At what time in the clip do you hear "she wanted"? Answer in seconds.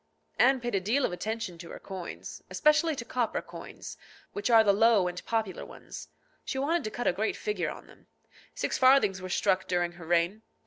6.43-6.83